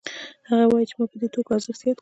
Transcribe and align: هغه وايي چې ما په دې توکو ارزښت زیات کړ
هغه 0.49 0.65
وايي 0.71 0.85
چې 0.89 0.95
ما 0.97 1.05
په 1.11 1.15
دې 1.21 1.27
توکو 1.33 1.51
ارزښت 1.55 1.79
زیات 1.81 1.87
کړ 1.87 1.89